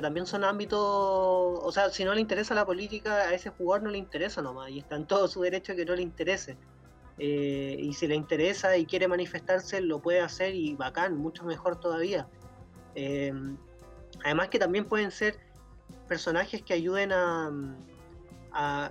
también 0.00 0.26
son 0.26 0.44
ámbitos, 0.44 0.80
o 0.80 1.70
sea, 1.72 1.90
si 1.90 2.04
no 2.04 2.12
le 2.12 2.20
interesa 2.20 2.54
la 2.54 2.66
política, 2.66 3.14
a 3.14 3.34
ese 3.34 3.50
jugador 3.50 3.84
no 3.84 3.90
le 3.90 3.98
interesa 3.98 4.42
nomás, 4.42 4.70
y 4.70 4.80
está 4.80 4.96
en 4.96 5.06
todo 5.06 5.28
su 5.28 5.40
derecho 5.42 5.76
que 5.76 5.84
no 5.84 5.94
le 5.94 6.02
interese. 6.02 6.56
Eh, 7.18 7.76
y 7.78 7.92
si 7.94 8.06
le 8.06 8.14
interesa 8.14 8.76
y 8.76 8.84
quiere 8.84 9.08
manifestarse, 9.08 9.80
lo 9.80 10.00
puede 10.00 10.20
hacer 10.20 10.54
y 10.54 10.74
bacán, 10.74 11.16
mucho 11.16 11.44
mejor 11.44 11.80
todavía. 11.80 12.28
Eh, 12.94 13.32
además 14.24 14.48
que 14.48 14.58
también 14.58 14.86
pueden 14.86 15.10
ser 15.10 15.38
personajes 16.08 16.62
que 16.62 16.74
ayuden 16.74 17.12
a, 17.12 17.52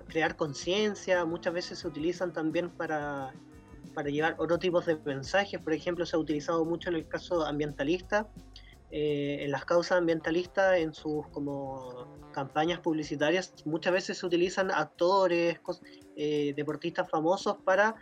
crear 0.07 0.35
conciencia, 0.35 1.25
muchas 1.25 1.51
veces 1.51 1.79
se 1.79 1.87
utilizan 1.87 2.31
también 2.31 2.69
para, 2.69 3.33
para 3.95 4.09
llevar 4.09 4.35
otro 4.37 4.59
tipo 4.59 4.79
de 4.79 4.95
mensajes, 5.05 5.59
por 5.59 5.73
ejemplo 5.73 6.05
se 6.05 6.15
ha 6.15 6.19
utilizado 6.19 6.63
mucho 6.65 6.89
en 6.89 6.97
el 6.97 7.07
caso 7.07 7.43
ambientalista, 7.43 8.27
eh, 8.91 9.39
en 9.41 9.49
las 9.49 9.65
causas 9.65 9.97
ambientalistas, 9.97 10.77
en 10.77 10.93
sus 10.93 11.27
como 11.29 12.15
campañas 12.31 12.79
publicitarias, 12.79 13.53
muchas 13.65 13.93
veces 13.93 14.17
se 14.19 14.25
utilizan 14.25 14.69
actores, 14.69 15.59
eh, 16.15 16.53
deportistas 16.55 17.09
famosos 17.09 17.57
para 17.63 17.95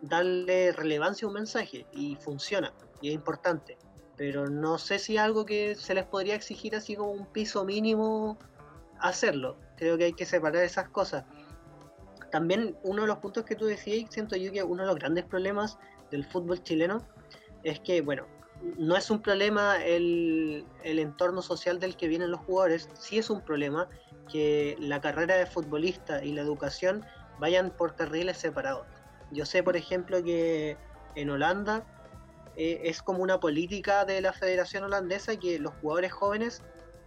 darle 0.00 0.72
relevancia 0.72 1.26
a 1.26 1.28
un 1.28 1.34
mensaje 1.34 1.86
y 1.92 2.16
funciona 2.16 2.72
y 3.00 3.08
es 3.08 3.14
importante. 3.14 3.76
Pero 4.16 4.48
no 4.48 4.78
sé 4.78 4.98
si 4.98 5.16
algo 5.16 5.44
que 5.44 5.74
se 5.74 5.94
les 5.94 6.04
podría 6.04 6.34
exigir 6.34 6.76
así 6.76 6.94
como 6.94 7.10
un 7.10 7.26
piso 7.26 7.64
mínimo 7.64 8.38
hacerlo. 9.02 9.58
Creo 9.76 9.98
que 9.98 10.04
hay 10.04 10.12
que 10.12 10.24
separar 10.24 10.62
esas 10.64 10.88
cosas. 10.88 11.24
También 12.30 12.76
uno 12.82 13.02
de 13.02 13.08
los 13.08 13.18
puntos 13.18 13.44
que 13.44 13.56
tú 13.56 13.66
decías, 13.66 14.10
siento 14.10 14.36
yo 14.36 14.52
que 14.52 14.62
uno 14.62 14.82
de 14.82 14.88
los 14.88 14.96
grandes 14.96 15.24
problemas 15.24 15.78
del 16.10 16.24
fútbol 16.24 16.62
chileno 16.62 17.06
es 17.62 17.80
que, 17.80 18.00
bueno, 18.00 18.26
no 18.78 18.96
es 18.96 19.10
un 19.10 19.20
problema 19.20 19.84
el, 19.84 20.64
el 20.84 20.98
entorno 20.98 21.42
social 21.42 21.78
del 21.80 21.96
que 21.96 22.08
vienen 22.08 22.30
los 22.30 22.40
jugadores, 22.40 22.88
sí 22.94 23.18
es 23.18 23.28
un 23.28 23.42
problema 23.42 23.88
que 24.30 24.76
la 24.78 25.00
carrera 25.00 25.36
de 25.36 25.46
futbolista 25.46 26.24
y 26.24 26.32
la 26.32 26.42
educación 26.42 27.04
vayan 27.38 27.70
por 27.70 27.96
carriles 27.96 28.38
separados. 28.38 28.86
Yo 29.32 29.44
sé, 29.44 29.62
por 29.62 29.76
ejemplo, 29.76 30.22
que 30.22 30.76
en 31.16 31.30
Holanda 31.30 31.84
eh, 32.56 32.80
es 32.84 33.02
como 33.02 33.22
una 33.22 33.40
política 33.40 34.04
de 34.04 34.20
la 34.20 34.32
Federación 34.32 34.84
Holandesa 34.84 35.36
que 35.36 35.58
los 35.58 35.74
jugadores 35.80 36.12
jóvenes 36.12 36.62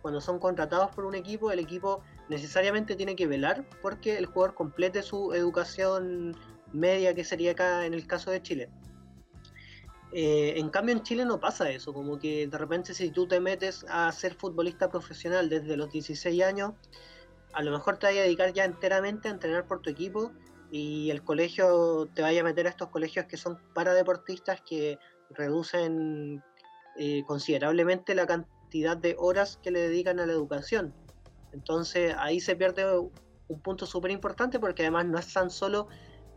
cuando 0.05 0.21
son 0.21 0.37
contratados 0.37 0.91
por 0.91 1.03
un 1.03 1.15
equipo, 1.15 1.51
el 1.51 1.57
equipo 1.57 2.03
necesariamente 2.29 2.95
tiene 2.95 3.15
que 3.15 3.25
velar 3.25 3.67
porque 3.81 4.19
el 4.19 4.27
jugador 4.27 4.53
complete 4.53 5.01
su 5.01 5.33
educación 5.33 6.37
media, 6.71 7.15
que 7.15 7.23
sería 7.23 7.53
acá 7.53 7.87
en 7.87 7.95
el 7.95 8.05
caso 8.05 8.29
de 8.29 8.39
Chile. 8.39 8.69
Eh, 10.11 10.59
en 10.59 10.69
cambio 10.69 10.93
en 10.93 11.01
Chile 11.01 11.25
no 11.25 11.39
pasa 11.39 11.71
eso, 11.71 11.91
como 11.91 12.19
que 12.19 12.45
de 12.45 12.55
repente 12.55 12.93
si 12.93 13.09
tú 13.09 13.27
te 13.27 13.39
metes 13.39 13.83
a 13.89 14.11
ser 14.11 14.35
futbolista 14.35 14.91
profesional 14.91 15.49
desde 15.49 15.75
los 15.75 15.91
16 15.91 16.43
años, 16.43 16.73
a 17.53 17.63
lo 17.63 17.71
mejor 17.71 17.97
te 17.97 18.05
vas 18.05 18.15
a 18.15 18.19
dedicar 18.19 18.53
ya 18.53 18.63
enteramente 18.63 19.27
a 19.27 19.31
entrenar 19.31 19.65
por 19.65 19.81
tu 19.81 19.89
equipo 19.89 20.31
y 20.69 21.09
el 21.09 21.23
colegio 21.23 22.07
te 22.13 22.21
vaya 22.21 22.41
a 22.41 22.43
meter 22.43 22.67
a 22.67 22.69
estos 22.69 22.89
colegios 22.89 23.25
que 23.25 23.37
son 23.37 23.57
para 23.73 23.95
deportistas 23.95 24.61
que 24.61 24.99
reducen 25.31 26.43
eh, 26.95 27.23
considerablemente 27.25 28.13
la 28.13 28.27
de 28.83 29.15
horas 29.17 29.59
que 29.61 29.71
le 29.71 29.81
dedican 29.81 30.19
a 30.19 30.25
la 30.25 30.33
educación. 30.33 30.93
Entonces 31.53 32.13
ahí 32.19 32.39
se 32.39 32.55
pierde 32.55 32.99
un 32.99 33.59
punto 33.61 33.85
súper 33.85 34.11
importante 34.11 34.59
porque 34.59 34.83
además 34.83 35.05
no 35.05 35.17
es 35.17 35.31
tan 35.31 35.49
solo 35.49 35.87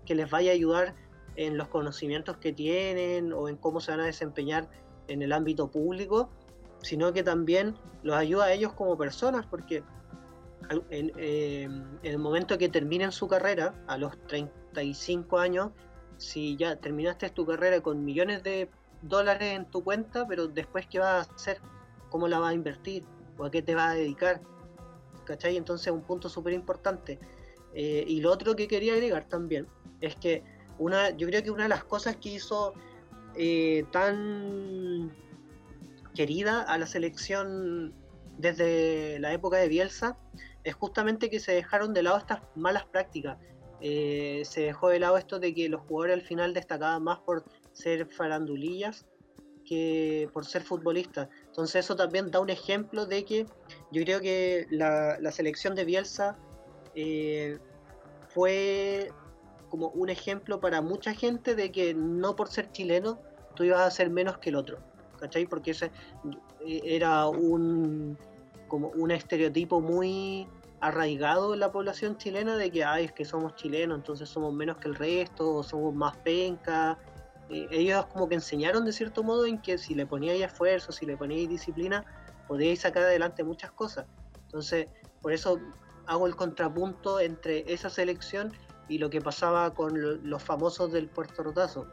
que 0.07 0.15
les 0.15 0.31
vaya 0.31 0.53
a 0.53 0.55
ayudar 0.55 0.95
en 1.37 1.57
los 1.57 1.69
conocimientos 1.69 2.37
que 2.39 2.53
tienen 2.53 3.33
o 3.33 3.49
en 3.49 3.57
cómo 3.57 3.81
se 3.81 3.91
van 3.91 4.01
a 4.01 4.07
desempeñar 4.07 4.69
en 5.09 5.23
el 5.23 5.33
ámbito 5.33 5.71
público, 5.71 6.31
sino 6.83 7.13
que 7.13 7.23
también 7.23 7.77
los 8.03 8.17
ayuda 8.17 8.47
a 8.47 8.53
ellos 8.53 8.73
como 8.73 8.97
personas, 8.97 9.47
porque 9.47 9.83
en, 10.71 11.13
em, 11.17 11.85
en, 12.03 12.13
el 12.13 12.19
momento 12.19 12.59
que 12.59 12.69
terminen 12.69 13.13
su 13.13 13.27
carrera, 13.29 13.75
a 13.87 13.97
los 13.97 14.19
35 14.27 15.39
años, 15.39 15.71
si 16.17 16.57
ya 16.57 16.77
terminaste 16.77 17.31
tu 17.31 17.47
carrera 17.47 17.81
con 17.81 18.05
millones 18.05 18.43
de 18.43 18.69
dólares 19.03 19.55
en 19.55 19.65
tu 19.67 19.83
cuenta, 19.83 20.27
pero 20.27 20.49
después 20.49 20.87
qué 20.87 20.99
vas 20.99 21.29
a 21.29 21.35
hacer, 21.35 21.61
cómo 22.11 22.29
la 22.29 22.39
vas 22.39 22.51
a 22.51 22.55
invertir 22.55 23.05
o 23.37 23.45
a 23.45 23.51
qué 23.51 23.63
te 23.63 23.75
vas 23.75 23.93
a 23.93 23.95
dedicar, 23.95 24.41
¿cachai? 25.25 25.57
Entonces 25.57 25.93
un 25.93 26.03
punto 26.03 26.29
súper 26.29 26.53
importante. 26.53 27.19
Eh, 27.75 28.05
y 28.07 28.21
lo 28.21 28.33
otro 28.33 28.57
que 28.57 28.67
quería 28.67 28.95
agregar 28.95 29.29
también 29.29 29.67
es 30.01 30.17
que 30.17 30.43
una, 30.79 31.11
yo 31.11 31.27
creo 31.29 31.43
que 31.43 31.51
una 31.51 31.65
de 31.65 31.69
las 31.69 31.85
cosas 31.85 32.17
que 32.17 32.31
hizo 32.31 32.73
eh, 33.35 33.85
tan 33.93 35.13
querida 36.15 36.63
a 36.63 36.79
la 36.79 36.87
selección 36.87 37.95
desde 38.39 39.19
la 39.21 39.33
época 39.33 39.59
de 39.59 39.69
Bielsa 39.69 40.17
es 40.65 40.75
justamente 40.75 41.31
que 41.31 41.41
se 41.41 41.53
dejaron 41.53 41.95
de 41.95 42.03
lado 42.03 42.19
estas 42.19 42.41
malas 42.55 42.85
prácticas. 42.87 43.39
Eh, 43.81 44.43
se 44.45 44.63
dejó 44.63 44.89
de 44.89 44.99
lado 44.99 45.17
esto 45.17 45.39
de 45.39 45.55
que 45.55 45.69
los 45.69 45.83
jugadores 45.83 46.15
al 46.15 46.23
final 46.23 46.53
destacaban 46.53 47.05
más 47.05 47.21
por 47.21 47.45
ser 47.73 48.07
farandulillas 48.07 49.07
que 49.65 50.29
por 50.33 50.45
ser 50.45 50.63
futbolistas. 50.63 51.29
Entonces 51.59 51.87
eso 51.87 51.97
también 51.97 52.31
da 52.31 52.39
un 52.39 52.51
ejemplo 52.51 53.05
de 53.05 53.25
que 53.25 53.45
yo 53.91 54.05
creo 54.05 54.21
que 54.21 54.69
la, 54.71 55.33
selección 55.33 55.75
de 55.75 55.85
Bielsa 55.85 56.39
eh, 56.95 57.59
fue 58.29 59.11
como 59.69 59.89
un 59.89 60.09
ejemplo 60.09 60.61
para 60.61 60.83
mucha 60.83 61.15
gente 61.15 61.57
de 61.57 61.73
que 61.73 61.95
no 61.95 62.37
por 62.37 62.47
ser 62.47 62.71
chileno 62.71 63.19
tú 63.57 63.65
ibas 63.65 63.81
a 63.81 63.91
ser 63.91 64.09
menos 64.09 64.39
que 64.39 64.51
el 64.51 64.55
otro. 64.55 64.79
¿Cachai? 65.19 65.47
Porque 65.47 65.73
ese 65.73 65.87
eh, 66.65 66.81
era 66.85 67.27
un 67.27 68.17
como 68.69 68.91
un 68.91 69.11
estereotipo 69.11 69.81
muy 69.81 70.47
arraigado 70.79 71.55
en 71.55 71.59
la 71.59 71.73
población 71.73 72.19
chilena 72.19 72.57
de 72.57 72.71
que 72.71 72.85
ay 72.85 73.07
es 73.07 73.13
que 73.13 73.25
somos 73.25 73.57
chilenos, 73.57 73.99
entonces 73.99 74.29
somos 74.29 74.55
menos 74.55 74.77
que 74.77 74.87
el 74.87 74.95
resto, 74.95 75.57
o 75.57 75.65
somos 75.65 75.93
más 75.93 76.17
penca. 76.19 76.97
Eh, 77.51 77.67
ellos 77.71 78.07
como 78.07 78.29
que 78.29 78.35
enseñaron 78.35 78.85
de 78.85 78.93
cierto 78.93 79.23
modo 79.23 79.47
en 79.47 79.61
que 79.61 79.79
si 79.79 79.95
le 79.95 80.07
poníais 80.07 80.43
esfuerzo, 80.43 80.93
si 80.93 81.07
le 81.07 81.17
poníais 81.17 81.49
disciplina, 81.49 82.05
podíais 82.47 82.81
sacar 82.81 83.05
adelante 83.05 83.45
muchas 83.45 83.71
cosas. 83.73 84.07
Entonces, 84.45 84.89
por 85.21 85.33
eso 85.33 85.59
hago 86.07 86.27
el 86.27 86.37
contrapunto 86.37 87.21
entre 87.21 87.71
esa 87.73 87.91
selección 87.91 88.53
y 88.89 88.99
lo 88.99 89.11
que 89.11 89.21
pasaba 89.21 89.75
con 89.75 89.93
los 90.29 90.43
famosos 90.43 90.91
del 90.93 91.09
Puerto 91.09 91.43
Rotazo. 91.43 91.87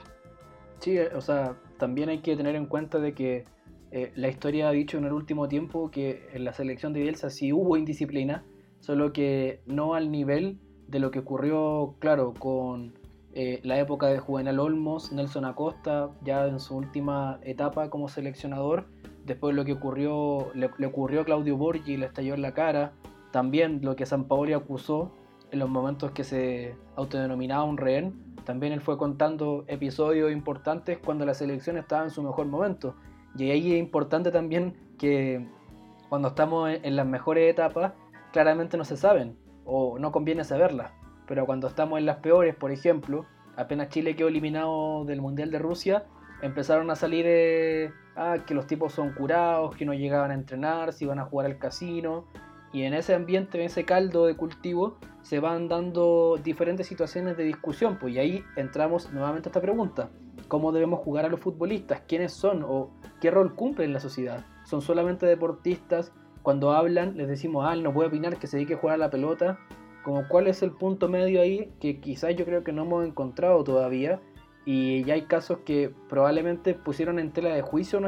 Sí, 0.80 0.98
o 1.00 1.22
sea, 1.22 1.58
también 1.78 2.10
hay 2.10 2.22
que 2.22 2.36
tener 2.36 2.56
en 2.56 2.66
cuenta 2.66 3.00
de 3.00 3.14
que 3.14 3.46
eh, 3.92 4.12
la 4.16 4.30
historia 4.30 4.70
ha 4.70 4.72
dicho 4.72 4.98
en 4.98 5.06
el 5.06 5.14
último 5.14 5.48
tiempo 5.48 5.92
que 5.92 6.28
en 6.34 6.44
la 6.44 6.54
selección 6.54 6.94
de 6.94 7.02
Bielsa 7.02 7.30
sí 7.30 7.54
hubo 7.54 7.78
indisciplina, 7.78 8.46
solo 8.80 9.14
que 9.14 9.62
no 9.66 9.96
al 9.96 10.12
nivel 10.12 10.60
de 10.88 11.00
lo 11.00 11.12
que 11.12 11.20
ocurrió, 11.20 11.96
claro, 12.00 12.34
con 12.34 12.94
eh, 13.38 13.60
la 13.64 13.78
época 13.78 14.08
de 14.08 14.20
Juvenal 14.20 14.62
Olmos, 14.62 15.12
Nelson 15.12 15.44
Acosta, 15.44 16.10
ya 16.24 16.48
en 16.48 16.62
su 16.62 16.78
última 16.78 17.40
etapa 17.44 17.90
como 17.90 18.08
seleccionador, 18.08 18.86
después 19.26 19.54
lo 19.54 19.66
que 19.66 19.74
ocurrió, 19.74 20.52
le, 20.54 20.70
ocurrió 20.88 21.22
a 21.22 21.26
Claudio 21.26 21.58
Borgi, 21.58 21.98
le 21.98 22.06
estalló 22.06 22.34
en 22.34 22.42
la 22.42 22.54
cara, 22.54 22.94
también 23.32 23.82
lo 23.84 23.98
que 23.98 24.06
San 24.06 24.24
Paoli 24.24 24.54
acusó 24.54 25.12
en 25.52 25.60
los 25.60 25.70
momentos 25.70 26.12
que 26.12 26.24
se 26.24 26.78
autodenominaba 26.96 27.66
un 27.66 27.76
rehén, 27.76 28.14
también 28.46 28.72
él 28.72 28.80
fue 28.80 28.98
contando 28.98 29.66
episodios 29.68 30.32
importantes 30.32 30.98
cuando 31.04 31.26
la 31.26 31.34
selección 31.34 31.78
estaba 31.78 32.04
en 32.04 32.12
su 32.12 32.24
mejor 32.24 32.46
momento. 32.46 32.96
Y 33.38 33.52
ahí 33.52 33.74
es 33.74 33.80
importante 33.80 34.32
también 34.32 34.78
que 34.98 35.46
cuando 36.08 36.30
estamos 36.30 36.70
en 36.72 36.96
las 36.96 37.06
mejores 37.06 37.52
etapas, 37.52 37.92
claramente 38.32 38.78
no 38.78 38.86
se 38.86 38.96
saben 38.96 39.38
o 39.66 40.00
no 40.00 40.14
conviene 40.14 40.46
saberlas. 40.46 40.94
Pero 41.28 41.46
cuando 41.46 41.68
estamos 41.68 42.00
en 42.00 42.06
las 42.06 42.18
peores, 42.18 42.56
por 42.56 42.72
ejemplo, 42.72 43.26
apenas 43.56 43.90
Chile 43.90 44.16
quedó 44.16 44.28
eliminado 44.28 45.06
del 45.06 45.22
Mundial 45.22 45.52
de 45.52 45.60
Rusia, 45.60 46.06
empezaron 46.42 46.90
a 46.92 46.96
salir 46.96 47.26
eh, 47.28 47.92
ah, 48.16 48.38
que 48.46 48.54
los 48.54 48.68
tipos 48.68 48.94
son 48.94 49.14
curados, 49.14 49.76
que 49.76 49.86
no 49.86 49.94
llegaban 49.94 50.32
a 50.32 50.34
entrenar, 50.34 50.94
si 50.94 51.06
iban 51.06 51.20
a 51.20 51.26
jugar 51.26 51.48
al 51.48 51.58
casino. 51.58 52.26
Y 52.72 52.84
en 52.84 52.94
ese 52.94 53.16
ambiente, 53.16 53.58
en 53.58 53.66
ese 53.66 53.86
caldo 53.86 54.26
de 54.26 54.36
cultivo, 54.36 54.98
se 55.22 55.40
van 55.40 55.70
dando 55.70 56.38
diferentes 56.44 56.88
situaciones 56.88 57.38
de 57.38 57.44
discusión. 57.46 57.98
Pues 58.00 58.14
y 58.14 58.20
ahí 58.20 58.44
entramos 58.58 59.12
nuevamente 59.14 59.48
a 59.48 59.52
esta 59.52 59.62
pregunta. 59.62 60.10
¿Cómo 60.50 60.72
debemos 60.72 61.00
jugar 61.00 61.26
a 61.26 61.30
los 61.30 61.40
futbolistas? 61.40 62.02
¿Quiénes 62.08 62.34
son? 62.34 62.64
¿O 62.68 62.92
qué 63.22 63.32
rol 63.32 63.56
cumplen 63.56 63.90
en 63.90 63.94
la 63.94 64.00
sociedad? 64.00 64.46
¿Son 64.66 64.82
solamente 64.82 65.26
deportistas? 65.26 66.12
Cuando 66.44 66.74
hablan 66.74 67.18
les 67.18 67.28
decimos, 67.28 67.66
ah, 67.68 67.76
no 67.76 67.94
puede 67.94 68.10
opinar 68.10 68.38
que 68.38 68.46
se 68.46 68.58
dedique 68.58 68.76
a 68.76 68.78
jugar 68.78 68.96
a 68.96 68.98
la 69.00 69.10
pelota. 69.10 69.58
Como 70.06 70.28
cuál 70.28 70.48
es 70.48 70.62
el 70.62 70.72
punto 70.72 71.10
medio 71.10 71.42
ahí 71.42 71.74
que 71.82 72.00
quizás 72.00 72.36
yo 72.36 72.46
creo 72.46 72.64
que 72.64 72.72
no 72.72 72.84
hemos 72.84 73.06
encontrado 73.06 73.64
todavía. 73.64 74.22
Y 74.64 75.04
ya 75.04 75.16
hay 75.16 75.24
casos 75.24 75.60
que 75.66 75.92
probablemente 76.10 76.76
pusieron 76.76 77.20
en 77.20 77.32
tela 77.34 77.50
de 77.50 77.62
juicio 77.62 78.00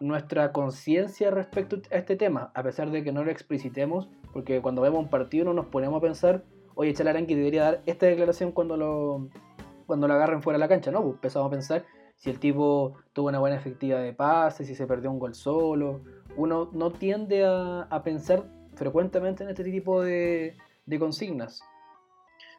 nuestra 0.00 0.52
conciencia 0.52 1.30
respecto 1.30 1.76
a 1.90 1.96
este 1.96 2.16
tema, 2.16 2.52
a 2.54 2.62
pesar 2.62 2.90
de 2.90 3.02
que 3.02 3.12
no 3.12 3.24
lo 3.24 3.30
explicitemos, 3.30 4.08
porque 4.32 4.62
cuando 4.62 4.80
vemos 4.82 5.00
un 5.00 5.10
partido 5.10 5.46
no 5.46 5.52
nos 5.52 5.66
ponemos 5.66 5.98
a 5.98 6.00
pensar, 6.00 6.44
oye, 6.74 6.94
Chalarangui 6.94 7.34
debería 7.34 7.64
dar 7.64 7.82
esta 7.84 8.06
declaración 8.06 8.52
cuando 8.52 8.76
lo, 8.78 9.28
cuando 9.86 10.08
lo 10.08 10.14
agarren 10.14 10.42
fuera 10.42 10.56
de 10.56 10.60
la 10.60 10.68
cancha, 10.68 10.90
¿no? 10.90 11.02
Pues 11.02 11.14
empezamos 11.16 11.48
a 11.48 11.50
pensar 11.50 11.84
si 12.20 12.28
el 12.28 12.38
tipo 12.38 12.94
tuvo 13.14 13.28
una 13.28 13.38
buena 13.38 13.56
efectividad 13.56 14.02
de 14.02 14.12
pase, 14.12 14.64
si 14.64 14.74
se 14.74 14.86
perdió 14.86 15.10
un 15.10 15.18
gol 15.18 15.34
solo. 15.34 16.02
Uno 16.36 16.68
no 16.72 16.92
tiende 16.92 17.44
a, 17.46 18.02
pensar 18.04 18.44
frecuentemente 18.80 19.44
en 19.44 19.50
este 19.50 19.62
tipo 19.62 20.00
de, 20.00 20.56
consignas. 20.98 21.62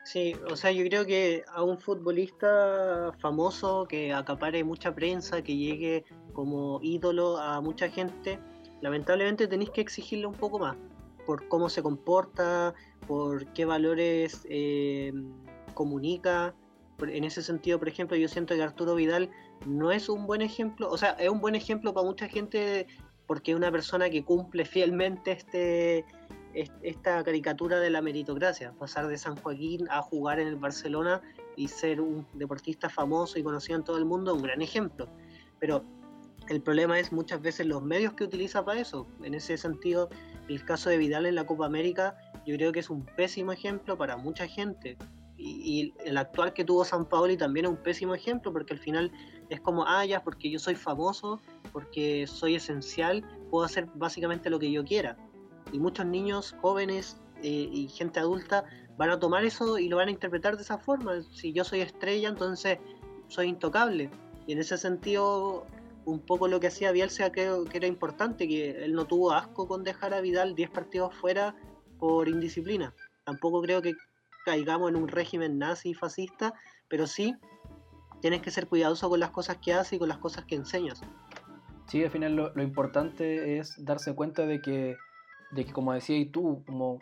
Sí, 0.05 0.35
o 0.51 0.55
sea, 0.55 0.71
yo 0.71 0.83
creo 0.85 1.03
que 1.03 1.43
a 1.51 1.63
un 1.63 1.79
futbolista 1.79 3.11
famoso 3.19 3.87
que 3.89 4.13
acapare 4.13 4.63
mucha 4.63 4.93
prensa, 4.93 5.41
que 5.41 5.57
llegue 5.57 6.05
como 6.33 6.79
ídolo 6.83 7.37
a 7.37 7.59
mucha 7.59 7.89
gente, 7.89 8.37
lamentablemente 8.81 9.47
tenéis 9.47 9.71
que 9.71 9.81
exigirle 9.81 10.27
un 10.27 10.35
poco 10.35 10.59
más 10.59 10.77
por 11.25 11.47
cómo 11.47 11.69
se 11.69 11.81
comporta, 11.81 12.75
por 13.07 13.47
qué 13.53 13.65
valores 13.65 14.45
eh, 14.47 15.11
comunica. 15.73 16.53
En 16.99 17.23
ese 17.23 17.41
sentido, 17.41 17.79
por 17.79 17.87
ejemplo, 17.87 18.15
yo 18.15 18.27
siento 18.27 18.53
que 18.53 18.61
Arturo 18.61 18.93
Vidal 18.93 19.31
no 19.65 19.91
es 19.91 20.07
un 20.07 20.27
buen 20.27 20.43
ejemplo, 20.43 20.87
o 20.87 20.97
sea, 20.97 21.11
es 21.13 21.29
un 21.29 21.41
buen 21.41 21.55
ejemplo 21.55 21.95
para 21.95 22.05
mucha 22.05 22.27
gente 22.27 22.85
porque 23.27 23.55
una 23.55 23.71
persona 23.71 24.09
que 24.09 24.23
cumple 24.23 24.65
fielmente 24.65 25.31
este, 25.31 26.05
esta 26.53 27.23
caricatura 27.23 27.79
de 27.79 27.89
la 27.89 28.01
meritocracia, 28.01 28.73
pasar 28.73 29.07
de 29.07 29.17
San 29.17 29.35
Joaquín 29.37 29.87
a 29.89 30.01
jugar 30.01 30.39
en 30.39 30.47
el 30.47 30.55
Barcelona 30.55 31.21
y 31.55 31.67
ser 31.67 32.01
un 32.01 32.25
deportista 32.33 32.89
famoso 32.89 33.39
y 33.39 33.43
conocido 33.43 33.77
en 33.77 33.83
todo 33.83 33.97
el 33.97 34.05
mundo, 34.05 34.33
un 34.33 34.41
gran 34.41 34.61
ejemplo. 34.61 35.07
Pero 35.59 35.83
el 36.49 36.61
problema 36.61 36.99
es 36.99 37.11
muchas 37.11 37.41
veces 37.41 37.67
los 37.67 37.81
medios 37.81 38.13
que 38.13 38.23
utiliza 38.23 38.65
para 38.65 38.81
eso. 38.81 39.07
En 39.23 39.33
ese 39.33 39.57
sentido, 39.57 40.09
el 40.49 40.65
caso 40.65 40.89
de 40.89 40.97
Vidal 40.97 41.25
en 41.25 41.35
la 41.35 41.45
Copa 41.45 41.65
América, 41.65 42.17
yo 42.45 42.55
creo 42.55 42.71
que 42.71 42.79
es 42.79 42.89
un 42.89 43.05
pésimo 43.05 43.51
ejemplo 43.51 43.97
para 43.97 44.17
mucha 44.17 44.47
gente. 44.47 44.97
Y, 45.37 45.93
el 46.05 46.17
actual 46.17 46.53
que 46.53 46.63
tuvo 46.63 46.85
San 46.85 47.05
Paoli 47.05 47.35
también 47.35 47.65
es 47.65 47.71
un 47.71 47.77
pésimo 47.77 48.13
ejemplo, 48.13 48.53
porque 48.53 48.73
al 48.73 48.79
final 48.79 49.11
es 49.49 49.59
como, 49.59 49.85
ah, 49.87 50.05
ya, 50.05 50.23
porque 50.23 50.51
yo 50.51 50.59
soy 50.59 50.75
famoso, 50.75 51.39
porque 51.71 52.27
soy 52.27 52.55
esencial, 52.55 53.23
puedo 53.49 53.65
hacer 53.65 53.87
básicamente 53.95 54.49
lo 54.49 54.59
que 54.59 54.71
yo 54.71 54.83
quiera. 54.83 55.17
Y 55.71 55.79
muchos 55.79 56.05
niños, 56.05 56.55
jóvenes 56.61 57.21
eh, 57.41 57.69
y 57.71 57.87
gente 57.87 58.19
adulta 58.19 58.65
van 58.97 59.09
a 59.09 59.19
tomar 59.19 59.43
eso 59.43 59.77
y 59.79 59.89
lo 59.89 59.97
van 59.97 60.09
a 60.09 60.11
interpretar 60.11 60.57
de 60.57 60.63
esa 60.63 60.77
forma. 60.77 61.21
Si 61.31 61.53
yo 61.53 61.63
soy 61.63 61.81
estrella, 61.81 62.29
entonces 62.29 62.77
soy 63.27 63.47
intocable. 63.47 64.09
Y 64.47 64.53
en 64.53 64.59
ese 64.59 64.77
sentido, 64.77 65.65
un 66.05 66.19
poco 66.19 66.47
lo 66.47 66.59
que 66.59 66.67
hacía 66.67 66.91
Bielsa 66.91 67.31
creo 67.31 67.65
que 67.65 67.77
era 67.77 67.87
importante, 67.87 68.47
que 68.47 68.83
él 68.83 68.93
no 68.93 69.05
tuvo 69.05 69.31
asco 69.31 69.67
con 69.67 69.83
dejar 69.83 70.13
a 70.13 70.21
Vidal 70.21 70.55
10 70.55 70.69
partidos 70.71 71.15
fuera 71.15 71.55
por 71.99 72.27
indisciplina. 72.27 72.93
Tampoco 73.23 73.61
creo 73.61 73.81
que 73.81 73.93
caigamos 74.45 74.89
en 74.89 74.95
un 74.95 75.07
régimen 75.07 75.59
nazi 75.59 75.93
fascista, 75.93 76.53
pero 76.87 77.07
sí 77.07 77.35
tienes 78.21 78.41
que 78.41 78.51
ser 78.51 78.67
cuidadoso 78.67 79.09
con 79.09 79.19
las 79.19 79.31
cosas 79.31 79.57
que 79.57 79.73
haces 79.73 79.93
y 79.93 79.99
con 79.99 80.09
las 80.09 80.17
cosas 80.17 80.45
que 80.45 80.55
enseñas. 80.55 81.01
Sí, 81.91 82.01
al 82.05 82.09
final 82.09 82.37
lo, 82.37 82.63
importante 82.63 83.57
es 83.57 83.83
darse 83.83 84.15
cuenta 84.15 84.45
de 84.45 84.61
que, 84.61 84.95
de 85.51 85.65
que 85.65 85.73
como 85.73 85.91
decías 85.91 86.31
tú, 86.31 86.63
como 86.65 86.99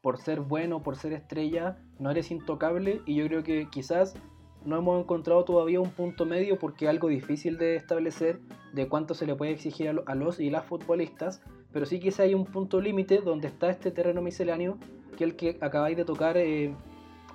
por 0.00 0.18
ser 0.18 0.40
bueno, 0.40 0.82
por 0.82 0.96
ser 0.96 1.12
estrella, 1.12 1.78
no 2.00 2.10
eres 2.10 2.32
intocable 2.32 3.02
y 3.06 3.14
yo 3.14 3.24
creo 3.28 3.44
que 3.44 3.68
quizás 3.70 4.16
no 4.64 4.78
hemos 4.78 5.00
encontrado 5.00 5.44
todavía 5.44 5.80
un 5.80 5.92
punto 5.92 6.26
medio 6.26 6.58
porque 6.58 6.86
es 6.86 6.90
algo 6.90 7.06
difícil 7.06 7.56
de 7.56 7.76
establecer 7.76 8.40
de 8.72 8.88
cuánto 8.88 9.14
se 9.14 9.26
le 9.26 9.36
puede 9.36 9.52
exigir 9.52 9.88
a, 10.04 10.14
los 10.16 10.40
y 10.40 10.50
las 10.50 10.64
futbolistas, 10.64 11.40
pero 11.72 11.86
sí 11.86 12.00
quizás 12.00 12.20
hay 12.26 12.34
un 12.34 12.44
punto 12.44 12.80
límite 12.80 13.18
donde 13.18 13.46
está 13.46 13.70
este 13.70 13.92
terreno 13.92 14.22
misceláneo 14.22 14.76
que 15.16 15.22
es 15.22 15.30
el 15.30 15.36
que 15.36 15.56
acabáis 15.60 15.96
de 15.96 16.04
tocar 16.04 16.36
eh, 16.36 16.74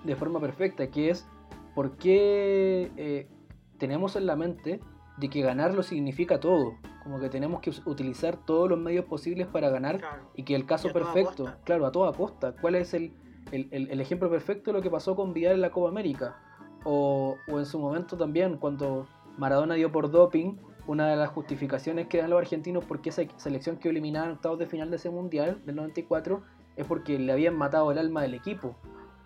de 0.03 0.15
forma 0.17 0.41
perfecta, 0.41 0.91
que 0.91 1.11
es 1.11 1.25
por 1.73 1.95
qué 1.95 2.91
eh, 2.97 3.29
tenemos 3.77 4.17
en 4.17 4.25
la 4.25 4.35
mente 4.35 4.81
de 5.17 5.29
que 5.29 5.41
ganarlo 5.41 5.83
significa 5.83 6.39
todo, 6.39 6.75
como 7.03 7.19
que 7.19 7.29
tenemos 7.29 7.62
que 7.62 7.71
utilizar 7.86 8.38
todos 8.38 8.69
los 8.69 8.79
medios 8.79 9.05
posibles 9.05 9.47
para 9.47 9.69
ganar 9.69 10.00
y 10.36 10.43
que 10.43 10.55
el 10.55 10.65
caso 10.65 10.93
perfecto, 10.93 11.55
claro, 11.63 11.86
a 11.86 11.91
toda 11.91 12.13
costa, 12.13 12.53
¿cuál 12.62 12.75
es 12.75 12.93
el, 12.93 13.13
el, 13.51 14.00
ejemplo 14.00 14.29
perfecto 14.29 14.71
de 14.71 14.77
lo 14.77 14.83
que 14.83 14.89
pasó 14.89 15.15
con 15.15 15.33
Vidal 15.33 15.55
en 15.55 15.62
la 15.62 15.71
Copa 15.71 15.89
América? 15.89 16.38
O, 16.83 17.38
o 17.47 17.59
en 17.59 17.65
su 17.65 17.79
momento 17.79 18.15
también, 18.15 18.57
cuando 18.57 19.07
Maradona 19.38 19.74
dio 19.74 19.91
por 19.91 20.12
doping, 20.12 20.57
una 20.88 21.09
de 21.09 21.15
las 21.17 21.29
justificaciones 21.29 22.07
que 22.07 22.19
dan 22.19 22.29
los 22.29 22.39
argentinos 22.39 22.86
porque 22.86 23.09
esa 23.09 23.24
selección 23.36 23.77
que 23.77 23.89
eliminaron 23.89 24.29
en 24.29 24.36
octavos 24.36 24.57
de 24.57 24.67
final 24.67 24.89
de 24.89 24.95
ese 24.95 25.09
mundial 25.09 25.62
del 25.65 25.75
94 25.75 26.43
es 26.77 26.86
porque 26.88 27.19
le 27.19 27.31
habían 27.31 27.55
matado 27.55 27.91
el 27.91 27.97
alma 27.97 28.21
del 28.21 28.33
equipo. 28.33 28.75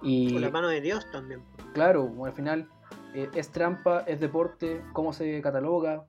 Y, 0.01 0.33
Con 0.33 0.41
la 0.41 0.49
mano 0.49 0.67
de 0.67 0.81
Dios 0.81 1.05
también. 1.11 1.43
Claro, 1.73 2.11
al 2.25 2.33
final 2.33 2.67
eh, 3.13 3.29
es 3.35 3.51
trampa, 3.51 4.01
es 4.07 4.19
deporte, 4.19 4.81
cómo 4.93 5.13
se 5.13 5.41
cataloga. 5.41 6.05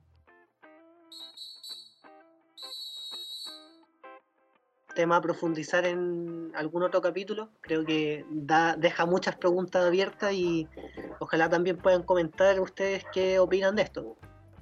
Tema 4.95 5.17
a 5.17 5.21
profundizar 5.21 5.85
en 5.85 6.51
algún 6.55 6.83
otro 6.83 7.01
capítulo. 7.01 7.49
Creo 7.61 7.83
que 7.83 8.25
da, 8.29 8.75
deja 8.75 9.05
muchas 9.05 9.35
preguntas 9.35 9.83
abiertas 9.85 10.33
y 10.33 10.67
ojalá 11.19 11.49
también 11.49 11.77
puedan 11.77 12.03
comentar 12.03 12.59
ustedes 12.59 13.03
qué 13.11 13.39
opinan 13.39 13.75
de 13.75 13.81
esto. 13.81 14.15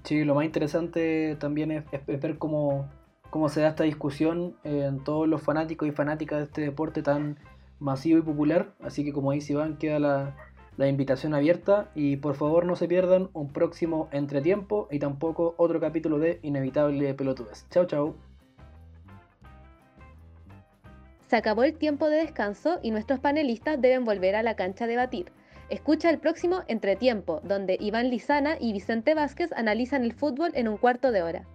Sí, 0.04 0.24
lo 0.24 0.34
más 0.34 0.46
interesante 0.46 1.36
también 1.40 1.72
es, 1.72 1.84
ver 2.22 2.38
cómo, 2.38 2.90
cómo 3.30 3.50
se 3.50 3.62
da 3.62 3.68
esta 3.68 3.84
discusión 3.84 4.56
en 4.64 5.04
todos 5.04 5.28
los 5.28 5.42
fanáticos 5.42 5.88
y 5.88 5.92
fanáticas 5.92 6.40
de 6.40 6.46
este 6.46 6.62
deporte 6.62 7.04
tan 7.04 7.38
masivo 7.80 8.20
y 8.20 8.22
popular. 8.22 8.74
Así 8.82 9.04
que 9.04 9.12
como 9.12 9.34
dice 9.34 9.54
Iván, 9.54 9.78
queda 9.78 10.00
la, 10.00 10.36
la 10.82 10.88
invitación 10.88 11.34
abierta 11.36 11.92
y 11.96 12.18
por 12.18 12.36
favor 12.36 12.66
no 12.66 12.76
se 12.76 12.88
pierdan 12.88 13.30
un 13.34 13.54
próximo 13.54 14.10
entretiempo 14.12 14.88
y 14.92 15.00
tampoco 15.00 15.54
otro 15.58 15.80
capítulo 15.80 16.18
de 16.18 16.40
Inevitable 16.42 17.14
Pelotudes. 17.14 17.68
Chao, 17.70 17.86
chao. 17.86 18.16
Se 21.28 21.38
acabó 21.38 21.64
el 21.64 21.78
tiempo 21.78 22.10
de 22.10 22.18
descanso 22.18 22.80
y 22.82 22.92
nuestros 22.92 23.20
panelistas 23.20 23.80
deben 23.80 24.04
volver 24.04 24.36
a 24.36 24.44
la 24.44 24.56
cancha 24.56 24.86
a 24.86 24.88
debatir. 24.88 25.32
Escucha 25.70 26.10
el 26.10 26.20
próximo 26.20 26.64
Entretiempo, 26.68 27.40
donde 27.44 27.78
Iván 27.80 28.10
Lizana 28.10 28.58
y 28.60 28.74
Vicente 28.74 29.14
Vázquez 29.14 29.54
analizan 29.54 30.04
el 30.04 30.14
fútbol 30.14 30.52
en 30.56 30.68
un 30.68 30.78
cuarto 30.78 31.12
de 31.12 31.22
hora. 31.22 31.46